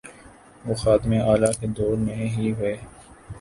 [0.65, 2.75] وہ خادم اعلی کے دور میں ہی ہوئے۔